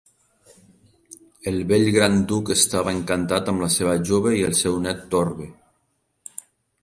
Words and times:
El 1.51 1.57
vell 1.71 1.89
gran 1.97 2.15
duc 2.31 2.49
estava 2.55 2.95
encantat 2.97 3.53
amb 3.53 3.63
la 3.65 3.69
seva 3.75 3.93
jove 4.11 4.31
i 4.37 4.41
el 4.49 4.55
seu 4.61 4.79
net 4.87 5.03
Torby. 5.15 5.49